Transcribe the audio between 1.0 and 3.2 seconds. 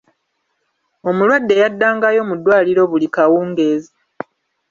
Omulwadde yaddangayo mu ddwaliro buli